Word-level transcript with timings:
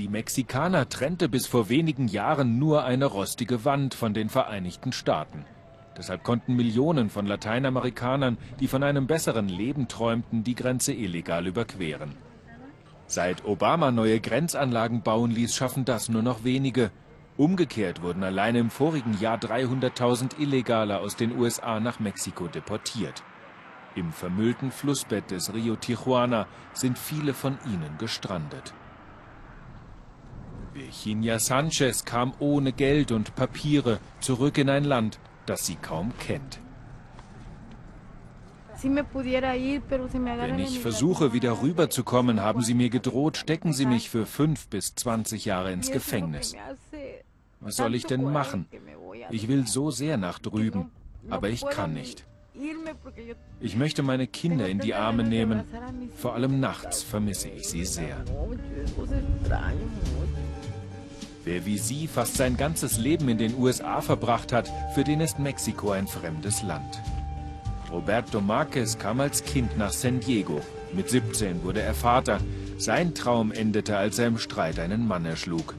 Die 0.00 0.08
Mexikaner 0.08 0.88
trennte 0.88 1.28
bis 1.28 1.46
vor 1.46 1.68
wenigen 1.68 2.08
Jahren 2.08 2.58
nur 2.58 2.84
eine 2.84 3.04
rostige 3.04 3.66
Wand 3.66 3.92
von 3.92 4.14
den 4.14 4.30
Vereinigten 4.30 4.92
Staaten. 4.92 5.44
Deshalb 5.94 6.24
konnten 6.24 6.56
Millionen 6.56 7.10
von 7.10 7.26
Lateinamerikanern, 7.26 8.38
die 8.60 8.66
von 8.66 8.82
einem 8.82 9.06
besseren 9.06 9.50
Leben 9.50 9.88
träumten, 9.88 10.42
die 10.42 10.54
Grenze 10.54 10.94
illegal 10.94 11.46
überqueren. 11.46 12.14
Seit 13.08 13.44
Obama 13.44 13.90
neue 13.90 14.20
Grenzanlagen 14.20 15.02
bauen 15.02 15.32
ließ, 15.32 15.54
schaffen 15.54 15.84
das 15.84 16.08
nur 16.08 16.22
noch 16.22 16.44
wenige. 16.44 16.90
Umgekehrt 17.36 18.00
wurden 18.00 18.24
allein 18.24 18.54
im 18.56 18.70
vorigen 18.70 19.20
Jahr 19.20 19.36
300.000 19.36 20.40
Illegale 20.40 21.00
aus 21.00 21.16
den 21.16 21.38
USA 21.38 21.78
nach 21.78 22.00
Mexiko 22.00 22.46
deportiert. 22.46 23.22
Im 23.96 24.12
vermüllten 24.12 24.70
Flussbett 24.70 25.30
des 25.30 25.52
Rio 25.52 25.76
Tijuana 25.76 26.46
sind 26.72 26.98
viele 26.98 27.34
von 27.34 27.58
ihnen 27.66 27.98
gestrandet. 27.98 28.72
Virginia 30.80 31.38
Sanchez 31.38 32.04
kam 32.06 32.32
ohne 32.38 32.72
Geld 32.72 33.12
und 33.12 33.34
Papiere 33.34 34.00
zurück 34.20 34.56
in 34.56 34.70
ein 34.70 34.84
Land, 34.84 35.18
das 35.44 35.66
sie 35.66 35.76
kaum 35.76 36.12
kennt. 36.18 36.58
Wenn 38.82 40.58
ich 40.58 40.80
versuche, 40.80 41.34
wieder 41.34 41.60
rüberzukommen, 41.60 42.40
haben 42.40 42.62
sie 42.62 42.72
mir 42.72 42.88
gedroht, 42.88 43.36
stecken 43.36 43.74
sie 43.74 43.84
mich 43.84 44.08
für 44.08 44.24
fünf 44.24 44.68
bis 44.68 44.94
zwanzig 44.94 45.44
Jahre 45.44 45.70
ins 45.70 45.90
Gefängnis. 45.90 46.56
Was 47.60 47.76
soll 47.76 47.94
ich 47.94 48.06
denn 48.06 48.24
machen? 48.24 48.66
Ich 49.30 49.48
will 49.48 49.66
so 49.66 49.90
sehr 49.90 50.16
nach 50.16 50.38
drüben, 50.38 50.90
aber 51.28 51.50
ich 51.50 51.62
kann 51.68 51.92
nicht. 51.92 52.24
Ich 53.60 53.76
möchte 53.76 54.02
meine 54.02 54.26
Kinder 54.26 54.68
in 54.68 54.80
die 54.80 54.94
Arme 54.94 55.24
nehmen. 55.24 55.64
Vor 56.16 56.34
allem 56.34 56.60
nachts 56.60 57.02
vermisse 57.02 57.48
ich 57.48 57.68
sie 57.68 57.84
sehr. 57.84 58.24
Wer 61.44 61.64
wie 61.64 61.78
sie 61.78 62.06
fast 62.06 62.36
sein 62.36 62.56
ganzes 62.56 62.98
Leben 62.98 63.28
in 63.28 63.38
den 63.38 63.56
USA 63.58 64.00
verbracht 64.00 64.52
hat, 64.52 64.70
für 64.94 65.04
den 65.04 65.20
ist 65.20 65.38
Mexiko 65.38 65.90
ein 65.92 66.06
fremdes 66.06 66.62
Land. 66.62 67.00
Roberto 67.90 68.40
Marquez 68.40 68.98
kam 68.98 69.20
als 69.20 69.42
Kind 69.44 69.76
nach 69.78 69.92
San 69.92 70.20
Diego. 70.20 70.60
Mit 70.92 71.08
17 71.08 71.64
wurde 71.64 71.80
er 71.80 71.94
Vater. 71.94 72.38
Sein 72.78 73.14
Traum 73.14 73.52
endete, 73.52 73.96
als 73.96 74.18
er 74.18 74.26
im 74.26 74.38
Streit 74.38 74.78
einen 74.78 75.06
Mann 75.08 75.24
erschlug. 75.24 75.74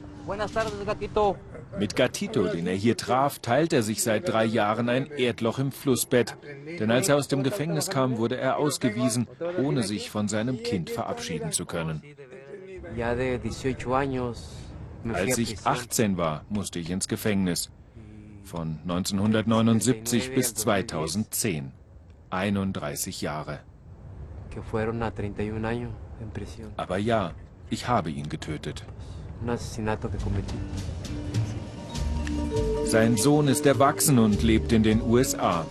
Mit 1.78 1.96
Gatito, 1.96 2.46
den 2.48 2.66
er 2.66 2.74
hier 2.74 2.96
traf, 2.96 3.38
teilt 3.38 3.72
er 3.72 3.82
sich 3.82 4.02
seit 4.02 4.28
drei 4.28 4.44
Jahren 4.44 4.88
ein 4.88 5.06
Erdloch 5.06 5.58
im 5.58 5.72
Flussbett. 5.72 6.36
Denn 6.78 6.90
als 6.90 7.08
er 7.08 7.16
aus 7.16 7.28
dem 7.28 7.42
Gefängnis 7.42 7.88
kam, 7.88 8.18
wurde 8.18 8.36
er 8.36 8.58
ausgewiesen, 8.58 9.26
ohne 9.58 9.82
sich 9.82 10.10
von 10.10 10.28
seinem 10.28 10.62
Kind 10.62 10.90
verabschieden 10.90 11.50
zu 11.52 11.64
können. 11.64 12.02
Als 15.12 15.38
ich 15.38 15.66
18 15.66 16.16
war, 16.16 16.44
musste 16.48 16.78
ich 16.78 16.90
ins 16.90 17.08
Gefängnis. 17.08 17.70
Von 18.44 18.78
1979 18.82 20.34
bis 20.34 20.54
2010. 20.54 21.72
31 22.30 23.20
Jahre. 23.20 23.60
Aber 26.76 26.98
ja, 26.98 27.32
ich 27.70 27.88
habe 27.88 28.10
ihn 28.10 28.28
getötet. 28.28 28.84
Sein 32.84 33.16
Sohn 33.16 33.48
ist 33.48 33.66
erwachsen 33.66 34.18
und 34.18 34.42
lebt 34.42 34.72
in 34.72 34.82
den 34.82 35.02
USA. 35.02 35.66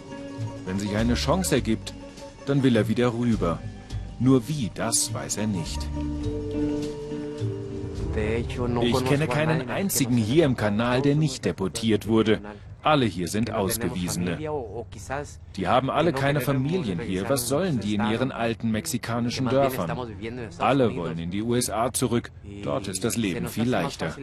Wenn 0.66 0.80
sich 0.80 0.96
eine 0.96 1.16
Chance 1.16 1.56
ergibt, 1.56 1.94
dann 2.46 2.64
will 2.64 2.76
er 2.76 2.88
wieder 2.88 3.14
rüber. 3.14 3.60
Nur 4.20 4.48
wie, 4.48 4.72
das 4.74 5.14
weiß 5.14 5.38
er 5.38 5.48
nicht. 5.48 5.88
Ich 8.14 9.06
kenne 9.06 9.28
keinen 9.28 9.70
einzigen 9.70 10.18
hier 10.18 10.46
im 10.46 10.56
Kanal, 10.56 11.02
der 11.02 11.16
nicht 11.16 11.46
deportiert 11.46 12.08
wurde. 12.08 12.42
Alle 12.84 13.06
hier 13.06 13.28
sind 13.28 13.52
Ausgewiesene. 13.52 14.38
Die 15.56 15.68
haben 15.68 15.90
alle 15.92 16.14
keine 16.14 16.42
Familien 16.42 17.00
hier. 17.00 17.30
Was 17.30 17.48
sollen 17.48 17.80
die 17.80 17.96
in 17.96 18.10
ihren 18.10 18.32
alten 18.32 18.72
mexikanischen 18.72 19.48
Dörfern? 19.48 19.92
Alle 20.58 20.96
wollen 20.96 21.20
in 21.20 21.30
die 21.30 21.44
USA 21.44 21.94
zurück. 21.94 22.32
Dort 22.64 22.88
ist 22.88 23.04
das 23.04 23.18
Leben 23.18 23.48
viel 23.48 23.70
leichter. 23.70 24.16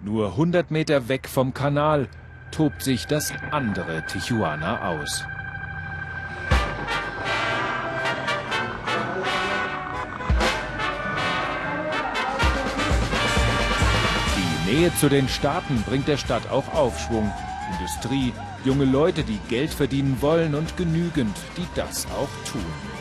Nur 0.00 0.26
100 0.32 0.70
Meter 0.72 1.08
weg 1.08 1.28
vom 1.28 1.54
Kanal 1.54 2.08
tobt 2.50 2.82
sich 2.82 3.06
das 3.06 3.32
andere 3.52 4.04
Tijuana 4.06 4.88
aus. 4.88 5.24
Nähe 14.72 14.90
zu 14.94 15.10
den 15.10 15.28
Staaten 15.28 15.82
bringt 15.82 16.08
der 16.08 16.16
Stadt 16.16 16.50
auch 16.50 16.72
Aufschwung. 16.72 17.30
Industrie, 17.78 18.32
junge 18.64 18.86
Leute, 18.86 19.22
die 19.22 19.38
Geld 19.50 19.68
verdienen 19.68 20.16
wollen 20.22 20.54
und 20.54 20.78
genügend, 20.78 21.36
die 21.58 21.66
das 21.74 22.06
auch 22.06 22.50
tun. 22.50 22.91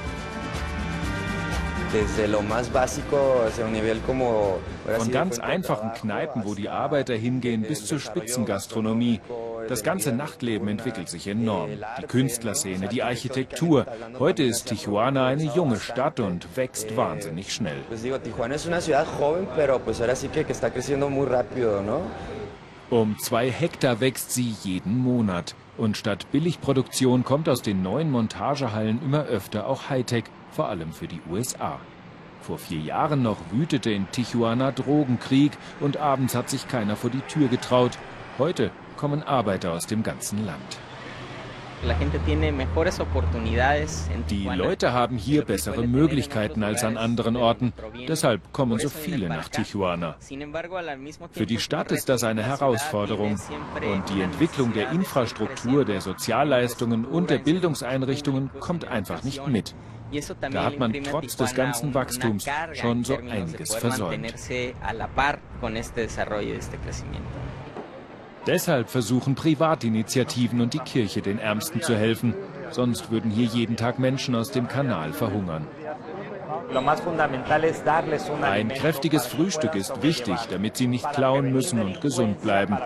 Von 4.98 5.12
ganz 5.12 5.40
einfachen 5.40 5.92
Kneipen, 5.94 6.46
wo 6.46 6.56
die 6.56 6.70
Arbeiter 6.70 7.16
hingehen, 7.16 7.64
bis 7.64 7.86
zur 7.86 8.00
Spitzengastronomie. 8.00 9.20
Das 9.68 9.84
ganze 9.84 10.14
Nachtleben 10.14 10.70
entwickelt 10.70 11.10
sich 11.10 11.28
enorm. 11.28 11.72
Die 12.02 12.08
Künstlerszene, 12.08 12.88
die 12.88 13.04
Architektur. 13.04 13.86
Heute 14.20 14.44
ist 14.44 14.68
Tijuana 14.68 15.28
eine 15.28 15.44
junge 15.44 15.82
Stadt 15.82 16.22
und 16.22 16.56
wächst 16.56 16.96
wahnsinnig 16.96 17.54
schnell. 17.54 17.82
Um 22.90 23.18
zwei 23.20 23.50
Hektar 23.50 24.00
wächst 24.00 24.32
sie 24.32 24.56
jeden 24.64 24.98
Monat. 24.98 25.56
Und 25.78 25.98
statt 25.98 26.28
Billigproduktion 26.32 27.24
kommt 27.24 27.50
aus 27.50 27.62
den 27.62 27.82
neuen 27.82 28.12
Montagehallen 28.12 29.02
immer 29.04 29.26
öfter 29.26 29.68
auch 29.68 29.90
Hightech, 29.90 30.26
vor 30.52 30.70
allem 30.70 30.92
für 30.94 31.08
die 31.08 31.22
USA. 31.30 31.80
Vor 32.42 32.58
vier 32.58 32.80
Jahren 32.80 33.22
noch 33.22 33.38
wütete 33.52 33.92
in 33.92 34.10
Tijuana 34.12 34.72
Drogenkrieg 34.72 35.52
und 35.80 35.98
abends 35.98 36.36
hat 36.36 36.50
sich 36.50 36.68
keiner 36.68 36.96
vor 36.96 37.10
die 37.10 37.22
Tür 37.22 37.48
getraut. 37.48 37.98
Heute 38.38 38.72
kommen 38.98 39.24
Arbeiter 39.24 39.74
aus 39.74 39.86
dem 39.86 40.04
ganzen 40.04 40.46
Land. 40.46 40.80
Die 44.30 44.48
Leute 44.56 44.94
haben 44.94 45.18
hier 45.18 45.44
bessere 45.46 45.88
Möglichkeiten 45.88 46.64
als 46.64 46.84
an 46.84 46.98
anderen 46.98 47.36
Orten. 47.36 47.74
Deshalb 48.08 48.54
kommen 48.54 48.78
so 48.78 48.90
viele 48.90 49.28
nach 49.30 49.50
Tijuana. 49.50 50.16
Für 51.32 51.46
die 51.48 51.60
Stadt 51.60 51.92
ist 51.92 52.10
das 52.10 52.24
eine 52.24 52.44
Herausforderung. 52.44 53.32
Und 53.32 54.10
die 54.10 54.22
Entwicklung 54.22 54.74
der 54.74 54.92
Infrastruktur, 54.92 55.84
der 55.84 56.02
Sozialleistungen 56.02 57.06
und 57.06 57.32
der 57.32 57.40
Bildungseinrichtungen 57.40 58.52
kommt 58.60 58.86
einfach 58.86 59.24
nicht 59.24 59.48
mit. 59.48 59.74
Da 60.52 60.64
hat 60.66 60.80
man 60.80 60.94
trotz 61.04 61.36
des 61.36 61.56
ganzen 61.56 61.94
Wachstums 61.94 62.46
schon 62.74 63.04
so 63.04 63.16
einiges 63.16 63.76
versäumt. 63.76 64.34
Deshalb 68.48 68.90
versuchen 68.90 69.36
Privatinitiativen 69.36 70.62
und 70.62 70.74
die 70.74 70.80
Kirche 70.80 71.22
den 71.22 71.38
Ärmsten 71.38 71.82
zu 71.82 71.96
helfen. 71.96 72.34
Sonst 72.72 73.12
würden 73.12 73.30
hier 73.30 73.46
jeden 73.46 73.76
Tag 73.76 74.00
Menschen 74.00 74.34
aus 74.34 74.52
dem 74.52 74.68
Kanal 74.68 75.14
verhungern. 75.14 75.68
Ein 78.42 78.70
kräftiges 78.70 79.26
Frühstück 79.28 79.76
ist 79.76 80.02
wichtig, 80.02 80.38
damit 80.50 80.78
sie 80.78 80.88
nicht 80.88 81.12
klauen 81.12 81.52
müssen 81.52 81.82
und 81.82 82.02
gesund 82.02 82.42
bleiben. 82.42 82.78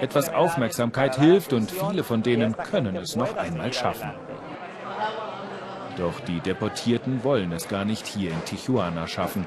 Etwas 0.00 0.32
Aufmerksamkeit 0.32 1.18
hilft 1.18 1.52
und 1.52 1.70
viele 1.70 2.04
von 2.04 2.22
denen 2.22 2.56
können 2.56 2.96
es 2.96 3.16
noch 3.16 3.36
einmal 3.36 3.72
schaffen. 3.72 4.10
Doch 5.96 6.20
die 6.20 6.40
Deportierten 6.40 7.22
wollen 7.22 7.52
es 7.52 7.68
gar 7.68 7.84
nicht 7.84 8.06
hier 8.06 8.30
in 8.30 8.44
Tijuana 8.44 9.06
schaffen. 9.06 9.46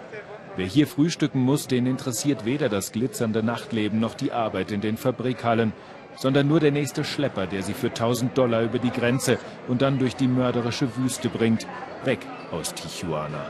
Wer 0.56 0.66
hier 0.66 0.88
frühstücken 0.88 1.42
muss, 1.42 1.68
den 1.68 1.86
interessiert 1.86 2.46
weder 2.46 2.70
das 2.70 2.92
glitzernde 2.92 3.44
Nachtleben 3.44 4.00
noch 4.00 4.16
die 4.16 4.32
Arbeit 4.32 4.72
in 4.72 4.82
den 4.82 4.98
Fabrikhallen, 4.98 5.74
sondern 6.16 6.48
nur 6.48 6.60
der 6.60 6.72
nächste 6.72 7.04
Schlepper, 7.04 7.46
der 7.46 7.62
sie 7.64 7.74
für 7.74 7.90
1000 7.90 8.36
Dollar 8.38 8.64
über 8.64 8.80
die 8.80 8.90
Grenze 8.90 9.38
und 9.68 9.82
dann 9.82 10.00
durch 10.00 10.16
die 10.16 10.28
mörderische 10.28 10.96
Wüste 10.98 11.30
bringt, 11.30 11.68
weg 12.06 12.20
aus 12.52 12.74
Tijuana. 12.74 13.46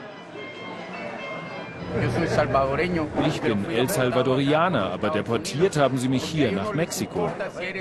Ich 3.25 3.41
bin 3.41 3.65
El 3.69 3.89
Salvadorianer, 3.89 4.91
aber 4.91 5.09
deportiert 5.09 5.77
haben 5.77 5.97
sie 5.97 6.09
mich 6.09 6.23
hier 6.23 6.51
nach 6.51 6.73
Mexiko. 6.73 7.31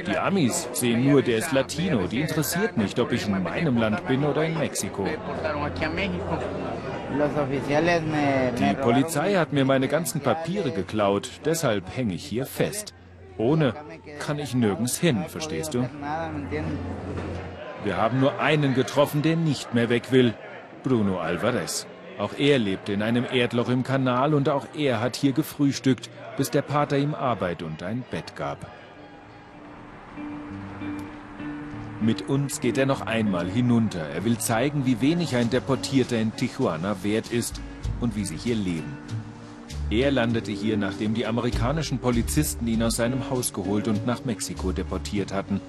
Die 0.07 0.17
Amis 0.17 0.69
sehen 0.73 1.11
nur, 1.11 1.23
der 1.23 1.39
ist 1.39 1.53
Latino. 1.53 2.07
Die 2.07 2.21
interessiert 2.21 2.77
nicht, 2.77 2.99
ob 3.01 3.13
ich 3.13 3.27
in 3.27 3.43
meinem 3.43 3.77
Land 3.77 4.07
bin 4.07 4.25
oder 4.25 4.45
in 4.45 4.59
Mexiko. 4.59 5.07
Die 8.59 8.75
Polizei 8.75 9.35
hat 9.35 9.53
mir 9.53 9.65
meine 9.65 9.89
ganzen 9.89 10.21
Papiere 10.21 10.71
geklaut, 10.71 11.31
deshalb 11.45 11.97
hänge 11.97 12.15
ich 12.15 12.25
hier 12.25 12.47
fest. 12.47 12.95
Ohne 13.39 13.75
kann 14.19 14.39
ich 14.39 14.55
nirgends 14.55 14.99
hin, 14.99 15.25
verstehst 15.29 15.75
du? 15.75 15.89
Wir 17.85 17.97
haben 17.97 18.21
nur 18.21 18.41
einen 18.41 18.75
getroffen, 18.75 19.23
der 19.23 19.37
nicht 19.37 19.75
mehr 19.75 19.89
weg 19.89 20.11
will, 20.11 20.35
Bruno 20.83 21.21
Alvarez. 21.21 21.87
Auch 22.19 22.33
er 22.39 22.59
lebte 22.59 22.93
in 22.93 23.03
einem 23.03 23.27
Erdloch 23.31 23.69
im 23.69 23.83
Kanal 23.83 24.33
und 24.35 24.49
auch 24.49 24.67
er 24.77 25.01
hat 25.01 25.17
hier 25.17 25.33
gefrühstückt, 25.33 26.09
bis 26.37 26.51
der 26.51 26.63
Pater 26.63 26.97
ihm 26.97 27.15
Arbeit 27.15 27.63
und 27.63 27.83
ein 27.83 28.05
Bett 28.11 28.37
gab. 28.37 28.71
Mit 32.01 32.29
uns 32.29 32.61
geht 32.61 32.79
er 32.79 32.87
noch 32.87 33.03
einmal 33.03 33.49
hinunter. 33.49 34.01
Er 34.01 34.25
will 34.25 34.39
zeigen, 34.39 34.87
wie 34.87 35.01
wenig 35.01 35.35
ein 35.35 35.51
Deportierter 35.51 36.19
in 36.19 36.35
Tijuana 36.37 36.97
wert 37.03 37.33
ist 37.33 37.61
und 38.01 38.17
wie 38.17 38.25
sie 38.25 38.37
hier 38.37 38.55
leben. 38.55 38.97
Er 39.91 40.11
landete 40.11 40.53
hier, 40.53 40.77
nachdem 40.77 41.15
die 41.15 41.27
amerikanischen 41.27 41.99
Polizisten 41.99 42.67
ihn 42.67 42.83
aus 42.83 42.97
seinem 42.97 43.31
Haus 43.31 43.53
geholt 43.53 43.89
und 43.89 44.07
nach 44.07 44.25
Mexiko 44.25 44.73
deportiert 44.73 45.33
hatten. 45.33 45.61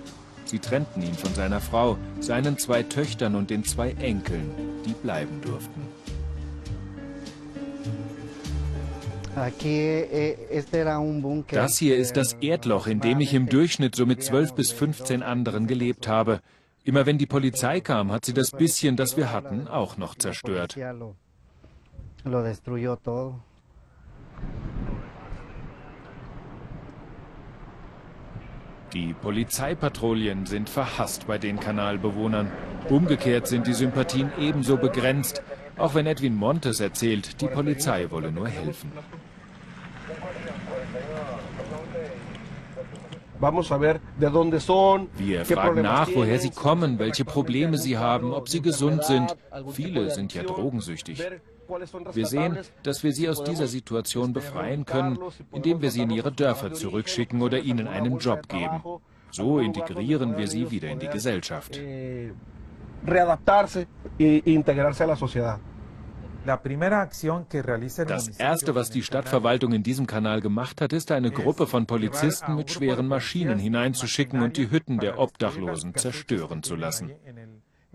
Sie 0.46 0.60
trennten 0.60 1.02
ihn 1.02 1.14
von 1.14 1.34
seiner 1.34 1.60
Frau, 1.60 1.98
seinen 2.20 2.58
zwei 2.58 2.84
Töchtern 2.84 3.36
und 3.36 3.50
den 3.50 3.64
zwei 3.64 3.92
Enkeln, 3.92 4.50
die 4.86 4.94
bleiben 4.94 5.42
durften. 5.42 5.82
Das 11.52 11.78
hier 11.78 11.96
ist 11.96 12.18
das 12.18 12.34
Erdloch, 12.34 12.88
in 12.88 13.00
dem 13.02 13.20
ich 13.20 13.34
im 13.34 13.48
Durchschnitt 13.48 13.96
so 13.96 14.06
mit 14.06 14.24
12 14.24 14.54
bis 14.54 14.72
15 14.72 15.22
anderen 15.22 15.68
gelebt 15.68 16.08
habe. 16.08 16.42
Immer 16.84 17.06
wenn 17.06 17.18
die 17.18 17.28
Polizei 17.28 17.80
kam, 17.82 18.12
hat 18.12 18.26
sie 18.26 18.34
das 18.34 18.52
bisschen, 18.52 18.96
das 18.96 19.16
wir 19.16 19.32
hatten, 19.32 19.68
auch 19.68 19.98
noch 19.98 20.16
zerstört. 20.16 20.76
Die 28.94 29.14
Polizeipatrouillen 29.14 30.46
sind 30.46 30.70
verhasst 30.70 31.28
bei 31.28 31.38
den 31.38 31.60
Kanalbewohnern. 31.60 32.52
Umgekehrt 32.90 33.48
sind 33.48 33.68
die 33.68 33.74
Sympathien 33.74 34.32
ebenso 34.40 34.78
begrenzt, 34.78 35.44
auch 35.78 35.94
wenn 35.94 36.08
Edwin 36.08 36.36
Montes 36.36 36.80
erzählt, 36.80 37.42
die 37.42 37.48
Polizei 37.48 38.10
wolle 38.10 38.32
nur 38.32 38.48
helfen. 38.48 38.92
Wir 45.18 45.46
fragen 45.46 45.84
nach, 45.84 46.10
woher 46.14 46.40
sie 46.40 46.50
kommen, 46.50 47.00
welche 47.00 47.26
Probleme 47.26 47.78
sie 47.78 47.98
haben, 47.98 48.34
ob 48.34 48.50
sie 48.50 48.62
gesund 48.62 49.04
sind. 49.04 49.36
Viele 49.72 50.10
sind 50.12 50.34
ja 50.34 50.44
drogensüchtig. 50.44 51.24
Wir 52.14 52.26
sehen, 52.26 52.58
dass 52.84 53.04
wir 53.04 53.12
sie 53.12 53.30
aus 53.30 53.44
dieser 53.44 53.68
Situation 53.68 54.34
befreien 54.34 54.86
können, 54.86 55.20
indem 55.52 55.82
wir 55.82 55.92
sie 55.92 56.02
in 56.02 56.10
ihre 56.10 56.32
Dörfer 56.32 56.74
zurückschicken 56.74 57.42
oder 57.42 57.60
ihnen 57.60 57.88
einen 57.88 58.18
Job 58.20 58.48
geben. 58.48 58.82
So 59.32 59.60
integrieren 59.60 60.38
wir 60.38 60.48
sie 60.48 60.72
wieder 60.72 60.90
in 60.90 61.00
die 61.00 61.10
Gesellschaft. 61.10 61.80
Das 68.08 68.28
Erste, 68.40 68.76
was 68.76 68.90
die 68.90 69.04
Stadtverwaltung 69.04 69.74
in 69.74 69.84
diesem 69.84 70.08
Kanal 70.08 70.42
gemacht 70.42 70.82
hat, 70.82 70.94
ist, 70.94 71.12
eine 71.12 71.32
Gruppe 71.32 71.68
von 71.68 71.86
Polizisten 71.86 72.56
mit 72.56 72.72
schweren 72.72 73.08
Maschinen 73.08 73.60
hineinzuschicken 73.60 74.42
und 74.42 74.58
die 74.58 74.72
Hütten 74.72 75.00
der 75.00 75.20
Obdachlosen 75.20 75.96
zerstören 75.96 76.64
zu 76.64 76.76
lassen. 76.76 77.12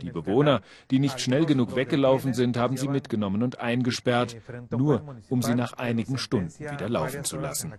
Die 0.00 0.10
Bewohner, 0.10 0.62
die 0.90 0.98
nicht 0.98 1.20
schnell 1.20 1.46
genug 1.46 1.76
weggelaufen 1.76 2.34
sind, 2.34 2.56
haben 2.56 2.76
sie 2.76 2.88
mitgenommen 2.88 3.42
und 3.42 3.60
eingesperrt, 3.60 4.36
nur 4.70 5.16
um 5.28 5.42
sie 5.42 5.54
nach 5.54 5.74
einigen 5.74 6.18
Stunden 6.18 6.52
wieder 6.58 6.88
laufen 6.88 7.24
zu 7.24 7.38
lassen. 7.38 7.72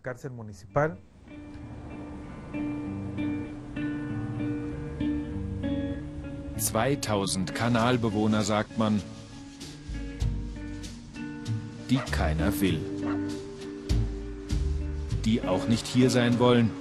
2000 6.58 7.56
Kanalbewohner, 7.56 8.44
sagt 8.44 8.78
man, 8.78 9.02
die 11.90 12.00
keiner 12.12 12.60
will. 12.62 12.80
Die 15.26 15.42
auch 15.44 15.68
nicht 15.68 15.88
hier 15.88 16.10
sein 16.10 16.40
wollen 16.40 16.72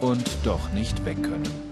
und 0.00 0.26
doch 0.44 0.72
nicht 0.72 1.04
weg 1.04 1.22
können. 1.22 1.68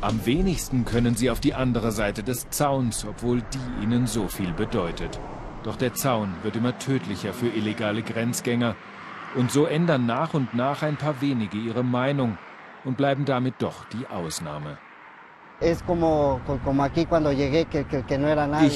Am 0.00 0.24
wenigsten 0.24 0.86
können 0.86 1.14
sie 1.14 1.30
auf 1.30 1.40
die 1.40 1.54
andere 1.54 1.92
Seite 1.92 2.22
des 2.22 2.48
Zauns, 2.48 3.04
obwohl 3.04 3.42
die 3.42 3.84
ihnen 3.84 4.06
so 4.06 4.28
viel 4.28 4.52
bedeutet. 4.52 5.20
Doch 5.62 5.76
der 5.76 5.92
Zaun 5.92 6.34
wird 6.42 6.56
immer 6.56 6.78
tödlicher 6.78 7.34
für 7.34 7.48
illegale 7.48 8.02
Grenzgänger. 8.02 8.76
Und 9.36 9.50
so 9.50 9.66
ändern 9.66 10.06
nach 10.06 10.34
und 10.34 10.54
nach 10.54 10.82
ein 10.82 10.96
paar 10.96 11.20
wenige 11.20 11.56
ihre 11.56 11.84
Meinung 11.84 12.36
und 12.84 12.96
bleiben 12.96 13.24
damit 13.24 13.54
doch 13.60 13.84
die 13.86 14.06
Ausnahme. 14.06 14.78
Ich 15.60 15.82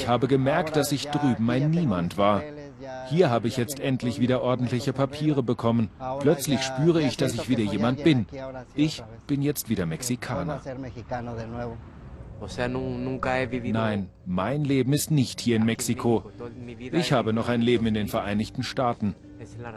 habe 0.07 0.27
gemerkt, 0.27 0.75
dass 0.75 0.91
ich 0.91 1.07
drüben 1.07 1.49
ein 1.49 1.71
Niemand 1.71 2.17
war. 2.17 2.43
Hier 3.07 3.31
habe 3.31 3.47
ich 3.47 3.57
jetzt 3.57 3.79
endlich 3.79 4.19
wieder 4.19 4.43
ordentliche 4.43 4.93
Papiere 4.93 5.41
bekommen. 5.41 5.89
Plötzlich 6.19 6.61
spüre 6.61 7.01
ich, 7.01 7.17
dass 7.17 7.33
ich 7.33 7.49
wieder 7.49 7.63
jemand 7.63 8.03
bin. 8.03 8.27
Ich 8.75 9.01
bin 9.25 9.41
jetzt 9.41 9.69
wieder 9.69 9.87
Mexikaner. 9.87 10.61
Nein, 13.63 14.09
mein 14.25 14.63
Leben 14.63 14.93
ist 14.93 15.09
nicht 15.09 15.41
hier 15.41 15.55
in 15.55 15.65
Mexiko. 15.65 16.29
Ich 16.91 17.11
habe 17.11 17.33
noch 17.33 17.49
ein 17.49 17.61
Leben 17.61 17.85
in 17.85 17.93
den 17.93 18.07
Vereinigten 18.07 18.63
Staaten. 18.63 19.15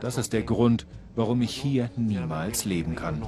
Das 0.01 0.19
ist 0.19 0.33
der 0.33 0.43
Grund, 0.43 0.87
warum 1.15 1.43
ich 1.43 1.55
hier 1.55 1.91
niemals 1.97 2.65
leben 2.65 2.95
kann. 2.95 3.23